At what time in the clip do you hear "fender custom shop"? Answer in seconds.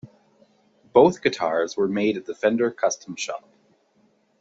2.33-3.47